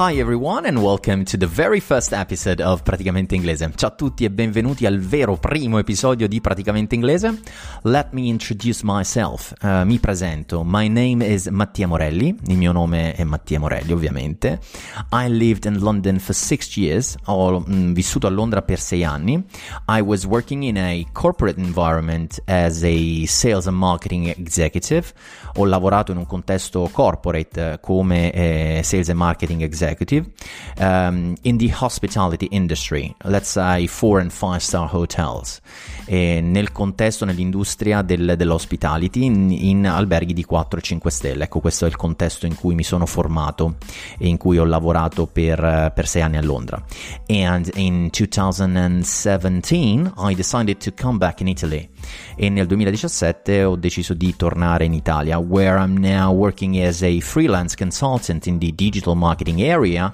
Hi 0.00 0.16
everyone 0.20 0.64
and 0.64 0.80
welcome 0.80 1.24
to 1.24 1.36
the 1.36 1.48
very 1.48 1.80
first 1.80 2.12
episode 2.12 2.62
of 2.62 2.84
Praticamente 2.84 3.34
Inglese. 3.34 3.68
Ciao 3.74 3.88
a 3.88 3.92
tutti 3.92 4.22
e 4.22 4.30
benvenuti 4.30 4.86
al 4.86 5.00
vero 5.00 5.36
primo 5.38 5.78
episodio 5.78 6.28
di 6.28 6.40
Praticamente 6.40 6.94
Inglese. 6.94 7.40
Let 7.82 8.10
me 8.12 8.28
introduce 8.28 8.82
myself. 8.84 9.52
Uh, 9.60 9.82
mi 9.82 9.98
presento. 9.98 10.62
My 10.62 10.86
name 10.86 11.26
is 11.26 11.48
Mattia 11.48 11.88
Morelli. 11.88 12.32
Il 12.46 12.56
mio 12.56 12.70
nome 12.70 13.12
è 13.12 13.24
Mattia 13.24 13.58
Morelli, 13.58 13.90
ovviamente. 13.90 14.60
I 15.10 15.26
lived 15.28 15.64
in 15.64 15.80
London 15.80 16.20
for 16.20 16.32
six 16.32 16.76
years. 16.76 17.16
Ho 17.24 17.58
mm, 17.68 17.92
vissuto 17.92 18.28
a 18.28 18.30
Londra 18.30 18.62
per 18.62 18.78
sei 18.78 19.02
anni. 19.02 19.44
I 19.88 20.00
was 20.00 20.24
working 20.24 20.62
in 20.62 20.78
a 20.78 21.04
corporate 21.10 21.58
environment 21.58 22.40
as 22.46 22.84
a 22.84 23.26
sales 23.26 23.66
and 23.66 23.76
marketing 23.76 24.28
executive. 24.28 25.12
Ho 25.56 25.64
lavorato 25.64 26.12
in 26.12 26.18
un 26.18 26.26
contesto 26.26 26.88
corporate 26.92 27.80
come 27.80 28.30
eh, 28.30 28.80
sales 28.84 29.08
and 29.08 29.18
marketing 29.18 29.62
executive 29.62 29.86
executive 29.88 30.30
um, 30.78 31.34
in 31.42 31.56
the 31.56 31.72
hospitality 31.72 32.46
industry, 32.50 33.14
let's 33.24 33.48
say 33.48 33.86
four 33.86 34.20
and 34.20 34.30
five 34.30 34.60
star 34.60 34.88
hotels, 34.92 35.60
e 36.04 36.40
nel 36.40 36.72
contesto, 36.72 37.24
nell'industria 37.24 38.02
del, 38.02 38.34
dell'hospitality 38.36 39.24
in, 39.24 39.50
in 39.50 39.86
alberghi 39.86 40.32
di 40.32 40.46
4-5 40.48 41.08
stelle. 41.08 41.44
Ecco, 41.44 41.60
questo 41.60 41.84
è 41.84 41.88
il 41.88 41.96
contesto 41.96 42.46
in 42.46 42.54
cui 42.54 42.74
mi 42.74 42.82
sono 42.82 43.06
formato 43.06 43.76
e 44.18 44.28
in 44.28 44.36
cui 44.36 44.58
ho 44.58 44.64
lavorato 44.64 45.26
per, 45.26 45.92
per 45.94 46.06
sei 46.06 46.22
anni 46.22 46.36
a 46.36 46.42
Londra. 46.42 46.82
And 47.26 47.70
in 47.74 48.08
2017 48.10 50.12
I 50.16 50.34
decided 50.34 50.78
to 50.78 50.92
come 50.94 51.18
back 51.18 51.40
in 51.40 51.48
Italy 51.48 51.88
e 52.36 52.48
nel 52.48 52.66
2017 52.66 53.64
ho 53.64 53.76
deciso 53.76 54.14
di 54.14 54.34
tornare 54.36 54.84
in 54.84 54.92
Italia, 54.92 55.38
where 55.38 55.78
I'm 55.78 55.96
now 55.98 56.32
working 56.34 56.76
as 56.78 57.02
a 57.02 57.18
freelance 57.20 57.76
consultant 57.76 58.46
in 58.46 58.58
the 58.58 58.72
digital 58.74 59.14
marketing 59.14 59.60
area 59.60 60.12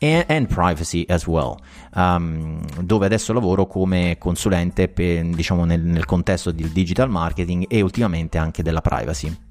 and, 0.00 0.24
and 0.28 0.46
privacy 0.46 1.04
as 1.08 1.26
well, 1.26 1.56
um, 1.94 2.60
dove 2.80 3.06
adesso 3.06 3.32
lavoro 3.32 3.66
come 3.66 4.16
consulente 4.18 4.88
per, 4.88 5.24
diciamo, 5.26 5.64
nel, 5.64 5.80
nel 5.80 6.04
contesto 6.04 6.50
del 6.50 6.70
digital 6.70 7.08
marketing 7.08 7.66
e 7.68 7.80
ultimamente 7.80 8.38
anche 8.38 8.62
della 8.62 8.80
privacy. 8.80 9.50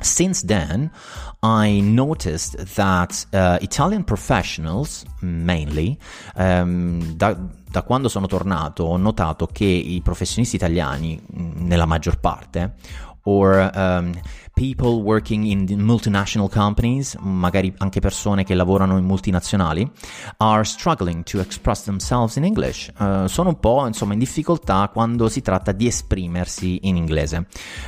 Since 0.00 0.44
then, 0.44 0.90
I 1.42 1.80
noticed 1.80 2.56
that 2.74 3.26
uh, 3.32 3.58
Italian 3.60 4.04
professionals, 4.04 5.04
mainly, 5.20 5.98
um, 6.34 7.14
da, 7.14 7.36
da, 7.70 7.82
quando 7.82 8.08
sono 8.08 8.26
tornato, 8.26 8.84
ho 8.84 8.96
notato 8.96 9.46
che 9.46 9.64
i 9.64 10.00
professionisti 10.02 10.56
italiani, 10.56 11.20
nella 11.28 11.86
maggior 11.86 12.18
parte, 12.18 12.74
or 13.22 13.70
um, 13.74 14.12
people 14.56 15.02
working 15.02 15.44
in 15.44 15.66
multinational 15.80 16.48
companies, 16.48 17.14
magari 17.20 17.74
anche 17.76 18.00
persone 18.00 18.42
che 18.42 18.54
lavorano 18.54 18.96
in 18.96 19.04
multinazionali, 19.04 19.88
are 20.38 20.64
struggling 20.64 21.22
to 21.24 21.40
express 21.40 21.84
themselves 21.84 22.36
in 22.36 22.44
English. 22.44 22.90
Uh, 22.98 23.26
sono 23.26 23.50
un 23.50 23.60
po' 23.60 23.86
insomma 23.86 24.14
in 24.14 24.18
difficoltà 24.18 24.88
quando 24.90 25.28
si 25.28 25.42
tratta 25.42 25.72
di 25.72 25.86
esprimersi 25.86 26.88
in 26.88 26.96
inglese. 26.96 27.46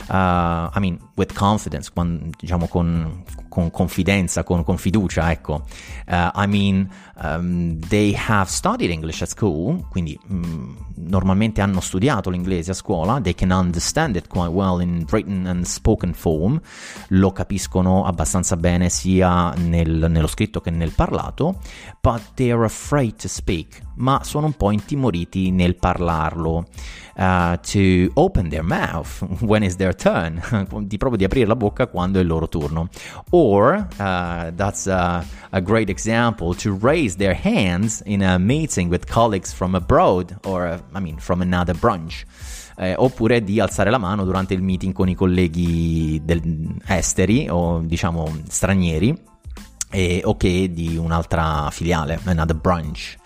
Uh, 0.08 0.12
I 0.12 0.76
mean, 0.76 0.98
with 1.16 1.32
confidence, 1.32 1.90
quando, 1.90 2.36
diciamo 2.38 2.68
con, 2.68 3.24
con 3.48 3.70
confidenza, 3.70 4.44
con, 4.44 4.62
con 4.62 4.76
fiducia, 4.76 5.30
ecco. 5.30 5.64
Uh, 6.06 6.30
I 6.34 6.46
mean, 6.46 6.90
um, 7.22 7.78
they 7.88 8.14
have 8.14 8.50
studied 8.50 8.90
English 8.90 9.22
at 9.22 9.28
school, 9.28 9.86
quindi 9.88 10.18
um, 10.28 10.76
normalmente 10.94 11.60
hanno 11.60 11.80
studiato 11.80 12.28
l'inglese 12.28 12.72
a 12.72 12.74
scuola, 12.74 13.20
they 13.20 13.34
can 13.34 13.50
understand 13.50 14.16
it 14.16 14.28
quite 14.28 14.50
well 14.50 14.80
in 14.80 15.06
written 15.10 15.46
and 15.46 15.64
spoken 15.64 16.12
form, 16.12 16.57
lo 17.08 17.32
capiscono 17.32 18.04
abbastanza 18.04 18.56
bene 18.56 18.88
sia 18.88 19.52
nel, 19.54 20.06
nello 20.08 20.26
scritto 20.26 20.60
che 20.60 20.70
nel 20.70 20.92
parlato, 20.92 21.58
but 22.00 22.20
they 22.34 22.50
are 22.50 22.64
afraid 22.64 23.16
to 23.16 23.28
speak, 23.28 23.80
ma 23.96 24.22
sono 24.24 24.46
un 24.46 24.54
po' 24.54 24.70
intimoriti 24.70 25.50
nel 25.50 25.76
parlarlo. 25.76 26.66
Uh, 27.18 27.58
to 27.62 28.08
open 28.14 28.48
their 28.48 28.62
mouth 28.62 29.20
when 29.40 29.64
it's 29.64 29.74
their 29.74 29.92
turn, 29.92 30.40
di 30.86 30.98
proprio 30.98 31.18
di 31.18 31.24
aprire 31.24 31.48
la 31.48 31.56
bocca 31.56 31.88
quando 31.88 32.20
è 32.20 32.22
il 32.22 32.28
loro 32.28 32.48
turno. 32.48 32.88
Or, 33.30 33.88
uh, 33.98 34.52
that's 34.54 34.86
a, 34.86 35.24
a, 35.50 35.60
great 35.60 35.90
example, 35.90 36.54
to 36.54 36.78
raise 36.80 37.16
their 37.16 37.34
hands 37.34 38.02
in 38.06 38.22
a 38.22 38.38
meeting 38.38 38.88
with 38.88 39.06
colleagues 39.06 39.52
from 39.52 39.74
abroad 39.74 40.38
or, 40.44 40.80
I 40.94 41.00
mean, 41.00 41.18
from 41.18 41.42
another 41.42 41.74
branch. 41.74 42.24
Eh, 42.80 42.94
oppure 42.96 43.42
di 43.42 43.58
alzare 43.58 43.90
la 43.90 43.98
mano 43.98 44.24
durante 44.24 44.54
il 44.54 44.62
meeting 44.62 44.92
con 44.92 45.08
i 45.08 45.14
colleghi 45.16 46.20
del, 46.22 46.76
esteri 46.86 47.48
o 47.48 47.80
diciamo 47.80 48.42
stranieri 48.46 49.20
e, 49.90 50.20
o 50.24 50.36
di 50.38 50.96
un'altra 50.96 51.70
filiale, 51.72 52.20
another 52.24 52.56
branch. 52.56 53.16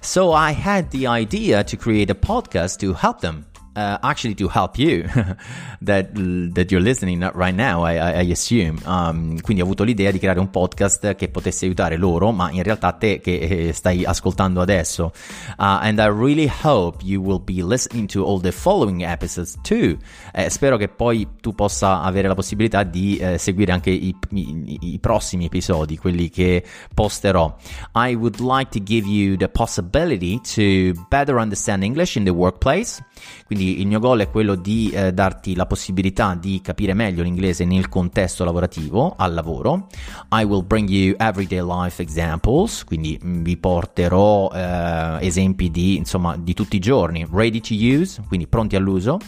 So 0.00 0.32
I 0.32 0.52
had 0.52 0.88
the 0.90 1.06
idea 1.08 1.64
to 1.64 1.76
create 1.76 2.12
a 2.12 2.14
podcast 2.14 2.78
to 2.80 2.96
help 3.00 3.20
them. 3.20 3.46
Uh, 3.76 3.98
actually, 4.02 4.36
to 4.36 4.46
help 4.46 4.78
you 4.78 5.02
that 5.82 6.14
that 6.54 6.70
you're 6.70 6.80
listening 6.80 7.18
right 7.34 7.56
now, 7.56 7.82
I, 7.82 8.22
I 8.22 8.30
assume. 8.30 8.78
Um, 8.84 9.40
quindi 9.40 9.62
ho 9.62 9.64
avuto 9.64 9.82
l'idea 9.82 10.12
di 10.12 10.20
creare 10.20 10.38
un 10.38 10.48
podcast 10.48 11.16
che 11.16 11.28
potesse 11.28 11.64
aiutare 11.64 11.96
loro, 11.96 12.30
ma 12.30 12.52
in 12.52 12.62
realtà 12.62 12.92
te 12.92 13.18
che 13.18 13.36
eh, 13.36 13.72
stai 13.72 14.04
ascoltando 14.04 14.60
adesso. 14.60 15.12
Uh, 15.58 15.82
and 15.82 15.98
I 15.98 16.06
really 16.06 16.48
hope 16.48 17.02
you 17.02 17.20
will 17.20 17.42
be 17.42 17.64
listening 17.64 18.06
to 18.12 18.24
all 18.24 18.40
the 18.40 18.52
following 18.52 19.02
episodes 19.02 19.56
too. 19.62 19.96
Eh, 20.32 20.50
spero 20.50 20.76
che 20.76 20.86
poi 20.86 21.26
tu 21.40 21.52
possa 21.52 22.00
avere 22.02 22.28
la 22.28 22.34
possibilità 22.34 22.84
di 22.84 23.16
eh, 23.16 23.38
seguire 23.38 23.72
anche 23.72 23.90
i, 23.90 24.14
i, 24.30 24.78
i 24.80 24.98
prossimi 25.00 25.46
episodi, 25.46 25.98
quelli 25.98 26.30
che 26.30 26.64
posterò. 26.94 27.56
I 27.94 28.14
would 28.14 28.38
like 28.38 28.70
to 28.70 28.80
give 28.80 29.08
you 29.08 29.36
the 29.36 29.48
possibility 29.48 30.40
to 30.54 30.92
better 31.08 31.38
understand 31.38 31.82
English 31.82 32.14
in 32.14 32.22
the 32.22 32.30
workplace. 32.30 33.04
Quindi 33.46 33.63
il 33.80 33.86
mio 33.86 33.98
goal 33.98 34.20
è 34.20 34.30
quello 34.30 34.54
di 34.54 34.90
eh, 34.90 35.12
darti 35.12 35.54
la 35.54 35.66
possibilità 35.66 36.34
di 36.34 36.60
capire 36.62 36.94
meglio 36.94 37.22
l'inglese 37.22 37.64
nel 37.64 37.88
contesto 37.88 38.44
lavorativo, 38.44 39.14
al 39.16 39.34
lavoro. 39.34 39.86
I 40.30 40.44
will 40.44 40.64
bring 40.64 40.88
you 40.88 41.14
everyday 41.18 41.62
life 41.62 42.00
examples, 42.00 42.84
quindi 42.84 43.18
vi 43.22 43.56
porterò 43.56 44.50
eh, 44.52 45.26
esempi 45.26 45.70
di, 45.70 45.96
insomma, 45.96 46.36
di 46.36 46.54
tutti 46.54 46.76
i 46.76 46.80
giorni, 46.80 47.26
ready 47.30 47.60
to 47.60 47.74
use, 47.74 48.22
quindi 48.28 48.46
pronti 48.46 48.76
all'uso 48.76 49.18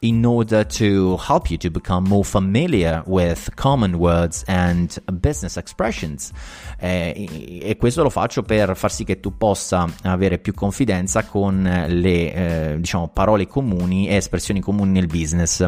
in 0.00 0.24
order 0.24 0.64
to 0.64 1.16
help 1.16 1.50
you 1.50 1.56
to 1.58 1.70
become 1.70 2.08
more 2.08 2.24
familiar 2.24 3.02
with 3.06 3.50
common 3.56 3.94
words 3.94 4.44
and 4.46 4.96
business 5.20 5.56
expressions. 5.56 6.30
Eh, 6.78 7.60
e 7.62 7.76
questo 7.76 8.02
lo 8.02 8.10
faccio 8.10 8.42
per 8.42 8.76
far 8.76 8.92
sì 8.92 9.04
che 9.04 9.18
tu 9.18 9.36
possa 9.36 9.88
avere 10.02 10.38
più 10.38 10.54
confidenza 10.54 11.24
con 11.24 11.62
le 11.88 12.32
eh, 12.32 12.76
diciamo, 12.78 13.08
parole 13.08 13.46
comuni 13.48 14.08
e 14.08 14.14
espressioni 14.14 14.60
comuni 14.60 14.92
nel 14.92 15.06
business. 15.06 15.66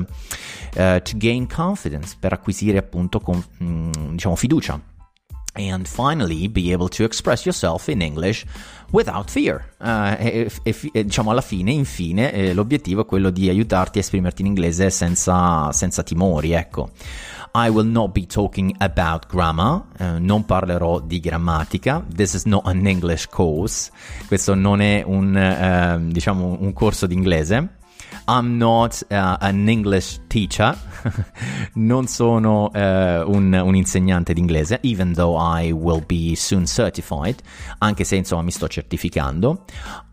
Uh, 0.72 1.02
to 1.02 1.16
gain 1.16 1.48
confidence, 1.48 2.16
per 2.18 2.32
acquisire 2.32 2.78
appunto 2.78 3.18
con, 3.18 3.42
mm, 3.62 3.90
diciamo, 4.12 4.36
fiducia 4.36 4.80
and 5.55 5.87
finally 5.87 6.49
be 6.49 6.73
able 6.73 6.88
to 6.88 7.05
express 7.05 7.44
yourself 7.44 7.88
in 7.88 8.00
English 8.00 8.44
without 8.93 9.31
fear. 9.31 9.64
Uh, 9.79 10.17
e, 10.19 10.50
e, 10.62 10.76
e, 10.93 11.05
diciamo 11.05 11.31
alla 11.31 11.41
fine, 11.41 11.73
infine, 11.73 12.32
eh, 12.32 12.55
l'obiettivo 12.55 13.02
è 13.02 13.06
quello 13.06 13.31
di 13.31 13.49
aiutarti 13.49 13.99
a 13.99 14.00
esprimerti 14.00 14.43
in 14.43 14.49
inglese 14.49 14.91
senza, 14.91 15.73
senza 15.73 16.02
timori, 16.02 16.52
ecco. 16.52 16.91
I 17.52 17.69
will 17.69 17.88
not 17.88 18.12
be 18.12 18.26
talking 18.26 18.75
about 18.79 19.26
grammar, 19.26 19.82
uh, 19.99 20.19
non 20.20 20.44
parlerò 20.44 21.00
di 21.00 21.19
grammatica. 21.19 22.05
This 22.14 22.35
is 22.35 22.44
not 22.44 22.64
an 22.67 22.87
English 22.87 23.26
course. 23.29 23.91
Questo 24.29 24.55
non 24.55 24.81
è 24.81 25.02
un, 25.05 25.35
uh, 25.35 26.12
diciamo, 26.12 26.58
un 26.61 26.73
corso 26.73 27.06
di 27.06 27.14
inglese. 27.14 27.79
I'm 28.30 28.58
not 28.58 29.02
uh, 29.10 29.38
an 29.40 29.68
English 29.68 30.20
teacher, 30.28 30.78
non 31.74 32.06
sono 32.06 32.70
uh, 32.72 33.28
un, 33.28 33.52
un, 33.52 33.74
insegnante 33.74 34.32
di 34.32 34.38
inglese, 34.38 34.78
even 34.82 35.14
though 35.14 35.36
I 35.36 35.72
will 35.72 36.04
be 36.06 36.36
soon 36.36 36.64
certified, 36.64 37.42
anche 37.78 38.04
se 38.04 38.14
insomma 38.14 38.42
mi 38.42 38.52
sto 38.52 38.68
certificando. 38.68 39.64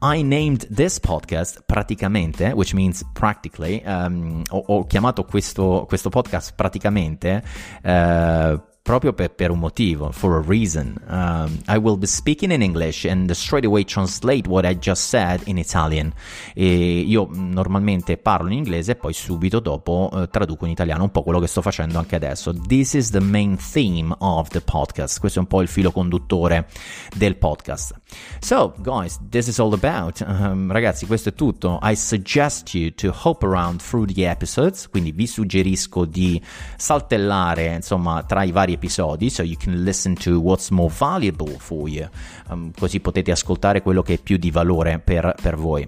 I 0.01 0.23
named 0.23 0.67
this 0.73 0.99
podcast 0.99 1.61
praticamente, 1.67 2.53
which 2.53 2.73
means 2.73 3.07
practically, 3.13 3.83
um, 3.85 4.41
ho, 4.49 4.63
ho, 4.65 4.87
chiamato 4.87 5.23
questo, 5.23 5.85
questo 5.87 6.09
podcast 6.09 6.55
praticamente 6.55 7.43
uh, 7.83 8.59
proprio 8.88 9.12
per, 9.12 9.31
per, 9.31 9.51
un 9.51 9.60
motivo, 9.60 10.12
for 10.13 10.38
a 10.38 10.44
reason. 10.48 10.95
Um, 11.10 11.60
I 11.68 11.78
will 11.78 11.98
be 11.98 12.07
speaking 12.07 12.54
in 12.54 12.62
English 12.62 13.04
and 13.04 13.30
straight 13.31 13.66
away 13.66 13.84
translate 13.84 14.48
what 14.48 14.63
I 14.63 14.78
just 14.80 15.10
said 15.10 15.42
in 15.44 15.57
Italian. 15.57 16.13
E 16.54 17.00
io 17.00 17.28
normalmente 17.30 18.16
parlo 18.16 18.48
in 18.48 18.54
inglese 18.54 18.94
e 18.94 18.95
poi 18.95 19.12
subito 19.12 19.60
dopo 19.60 20.07
uh, 20.10 20.30
traduco 20.30 20.63
in 20.63 20.72
italiano 20.72 21.04
un 21.04 21.12
po' 21.12 21.22
quello 21.22 21.42
che 21.42 21.48
sto 21.48 21.62
facendo 21.62 21.98
anche 22.00 22.16
adesso. 22.16 22.54
This 22.54 22.94
is 22.94 23.10
the 23.10 23.19
main 23.19 23.57
theme 23.57 24.16
of 24.19 24.48
the 24.48 24.62
podcast. 24.62 25.19
Questo 25.19 25.39
è 25.39 25.42
un 25.42 25.50
po' 25.50 25.62
il 25.62 25.68
filo 25.68 25.92
conduttore 25.92 26.69
del 27.13 27.36
podcast. 27.36 27.94
So, 28.39 28.74
guys, 28.78 29.19
this 29.30 29.48
is 29.48 29.60
all 29.60 29.74
about. 29.74 30.24
Um, 30.25 30.72
ragazzi, 30.72 31.06
questo 31.06 31.28
è 31.28 31.34
tutto. 31.34 31.78
I 31.84 31.98
suggest 31.98 32.74
you 32.74 32.94
to 32.95 33.13
hop 33.13 33.44
around 33.44 33.81
through 33.81 34.10
the 34.13 34.30
episodes, 34.30 34.88
quindi 34.88 35.12
vi 35.12 35.28
suggerisco 35.28 36.06
di 36.06 36.42
saltellare, 36.78 37.75
insomma, 37.75 38.24
tra 38.24 38.44
i 38.44 38.51
vari 38.51 38.75
episodi, 38.77 39.29
so 39.29 39.44
you 39.44 39.57
can 39.57 39.83
listen 39.83 40.15
to 40.15 40.39
what's 40.39 40.69
more 40.69 40.89
valuable 40.89 41.57
for 41.57 41.89
you, 41.89 42.07
um, 42.50 42.71
così 42.77 43.00
potete 43.00 43.31
ascoltare 43.31 43.81
quello 43.81 44.01
che 44.01 44.13
è 44.13 44.19
più 44.19 44.38
di 44.38 44.51
valore 44.51 45.00
per, 45.00 45.35
per 45.41 45.56
voi 45.57 45.88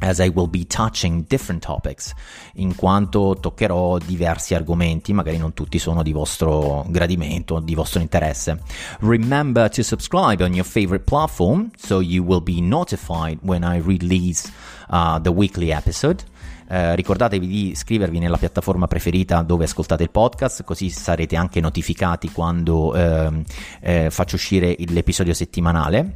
as 0.00 0.18
I 0.18 0.28
will 0.28 0.48
be 0.48 0.64
touching 0.64 1.26
different 1.26 1.62
topics, 1.62 2.12
in 2.54 2.74
quanto 2.74 3.36
toccherò 3.40 3.98
diversi 3.98 4.54
argomenti, 4.54 5.12
magari 5.12 5.38
non 5.38 5.54
tutti 5.54 5.78
sono 5.78 6.02
di 6.02 6.12
vostro 6.12 6.84
gradimento, 6.88 7.58
di 7.60 7.74
vostro 7.74 8.00
interesse. 8.00 8.60
Remember 9.00 9.68
to 9.68 9.82
subscribe 9.82 10.42
on 10.42 10.54
your 10.54 10.66
favorite 10.66 11.04
platform 11.04 11.70
so 11.76 12.00
you 12.00 12.22
will 12.22 12.42
be 12.42 12.60
notified 12.60 13.38
when 13.42 13.64
I 13.64 13.80
release 13.80 14.50
uh, 14.90 15.18
the 15.20 15.30
weekly 15.30 15.72
episode. 15.72 16.24
Eh, 16.70 16.94
ricordatevi 16.94 17.46
di 17.46 17.70
iscrivervi 17.70 18.18
nella 18.18 18.36
piattaforma 18.36 18.86
preferita 18.86 19.42
dove 19.42 19.64
ascoltate 19.64 20.02
il 20.02 20.10
podcast, 20.10 20.64
così 20.64 20.90
sarete 20.90 21.34
anche 21.34 21.60
notificati 21.60 22.30
quando 22.30 22.94
eh, 22.94 23.42
eh, 23.80 24.10
faccio 24.10 24.36
uscire 24.36 24.76
l'episodio 24.78 25.32
settimanale. 25.32 26.14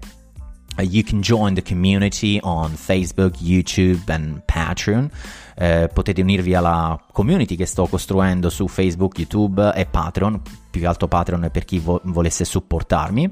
Uh, 0.76 0.82
you 0.82 1.02
can 1.02 1.20
join 1.20 1.52
the 1.54 1.62
community 1.62 2.38
on 2.43 2.70
Facebook, 2.70 3.40
YouTube 3.40 4.10
and 4.12 4.43
Patreon. 4.44 5.10
Eh, 5.54 5.90
potete 5.93 6.22
unirvi 6.22 6.54
alla 6.54 6.99
community 7.12 7.56
che 7.56 7.66
sto 7.66 7.87
costruendo 7.87 8.49
su 8.49 8.66
Facebook, 8.69 9.19
YouTube 9.19 9.72
e 9.75 9.84
Patreon, 9.84 10.40
più 10.72 10.80
che 10.80 10.86
altro 10.88 11.06
Patreon 11.06 11.50
per 11.52 11.64
chi 11.64 11.78
vo- 11.78 12.00
volesse 12.04 12.44
supportarmi, 12.44 13.30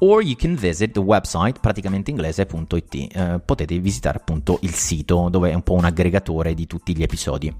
or 0.00 0.22
you 0.22 0.36
can 0.36 0.54
visit 0.54 0.92
the 0.92 1.00
website 1.00 1.58
praticamenteinglese.it. 1.58 2.94
Eh, 2.94 3.40
potete 3.44 3.76
visitare 3.78 4.18
appunto 4.18 4.58
il 4.62 4.74
sito 4.74 5.28
dove 5.30 5.50
è 5.50 5.54
un 5.54 5.62
po' 5.62 5.72
un 5.72 5.84
aggregatore 5.84 6.54
di 6.54 6.66
tutti 6.66 6.94
gli 6.94 7.02
episodi. 7.02 7.52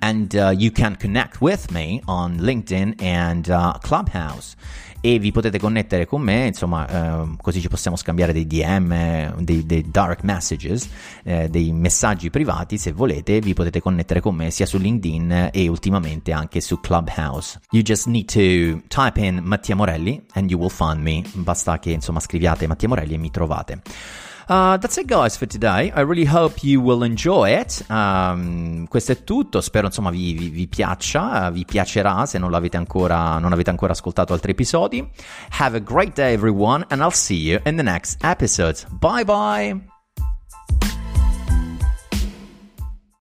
And 0.00 0.32
uh, 0.34 0.50
you 0.50 0.72
can 0.72 0.96
connect 1.00 1.40
with 1.40 1.70
me 1.70 2.00
on 2.06 2.36
LinkedIn 2.40 2.96
and 2.98 3.46
uh, 3.46 3.78
Clubhouse 3.78 4.56
e 5.00 5.18
vi 5.18 5.32
potete 5.32 5.58
connettere 5.58 6.06
con 6.06 6.20
me, 6.20 6.46
insomma, 6.46 6.86
eh, 6.88 7.36
così 7.40 7.60
ci 7.60 7.68
possiamo 7.68 7.96
scambiare 7.96 8.32
dei 8.32 8.46
DM, 8.46 9.40
dei, 9.40 9.64
dei 9.64 9.84
dark 9.90 10.22
messages, 10.22 10.88
eh, 11.24 11.48
dei 11.48 11.72
messaggi 11.72 12.30
privati 12.30 12.76
se 12.76 12.92
volete, 12.92 13.40
vi 13.40 13.54
potete 13.54 13.80
connettere 13.80 14.20
con 14.20 14.34
me 14.34 14.50
sia 14.50 14.66
su 14.66 14.76
LinkedIn 14.78 15.50
e 15.52 15.68
ultimamente 15.68 16.32
anche 16.32 16.60
su 16.60 16.80
Clubhouse. 16.80 17.58
You 17.70 17.82
just 17.82 18.06
need 18.06 18.26
to 18.26 18.79
type 18.88 19.20
in 19.20 19.40
Mattia 19.42 19.74
Morelli 19.74 20.22
and 20.34 20.50
you 20.50 20.58
will 20.58 20.70
find 20.70 21.00
me, 21.02 21.22
basta 21.34 21.78
che 21.78 21.90
insomma 21.90 22.20
scriviate 22.20 22.66
Mattia 22.66 22.88
Morelli 22.88 23.14
e 23.14 23.18
mi 23.18 23.30
trovate. 23.30 23.82
Uh, 24.50 24.76
that's 24.78 24.96
it 24.96 25.06
guys 25.06 25.36
for 25.36 25.46
today. 25.46 25.92
I 25.94 26.00
really 26.00 26.24
hope 26.24 26.64
you 26.64 26.80
will 26.80 27.04
enjoy 27.04 27.52
it. 27.52 27.84
Um, 27.88 28.86
questo 28.88 29.12
è 29.12 29.22
tutto, 29.22 29.60
spero 29.60 29.86
insomma 29.86 30.10
vi, 30.10 30.32
vi, 30.32 30.48
vi 30.48 30.66
piaccia, 30.66 31.46
uh, 31.46 31.52
vi 31.52 31.64
piacerà 31.64 32.26
se 32.26 32.38
non 32.38 32.52
ancora, 32.52 33.38
non 33.38 33.52
avete 33.52 33.70
ancora 33.70 33.92
ascoltato 33.92 34.32
altri 34.32 34.50
episodi. 34.50 35.08
Have 35.58 35.76
a 35.76 35.80
great 35.80 36.14
day 36.14 36.34
everyone 36.34 36.84
and 36.88 37.00
I'll 37.00 37.12
see 37.12 37.36
you 37.36 37.60
in 37.64 37.76
the 37.76 37.84
next 37.84 38.24
episode. 38.24 38.84
Bye 38.90 39.24
bye! 39.24 39.99